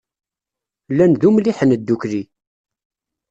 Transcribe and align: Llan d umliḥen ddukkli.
Llan 0.91 1.11
d 1.15 1.21
umliḥen 1.27 1.71
ddukkli. 1.79 2.21